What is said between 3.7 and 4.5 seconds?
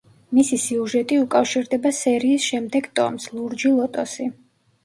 ლოტოსი“.